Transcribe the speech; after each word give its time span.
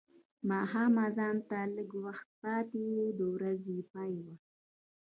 ماښام 0.49 0.93
اذان 1.05 1.35
ته 1.49 1.59
لږ 1.75 1.89
وخت 2.05 2.27
پاتې 2.41 2.81
و 2.95 3.07
د 3.17 3.19
ورځې 3.33 3.77
پای 3.91 4.13
و. 4.23 4.25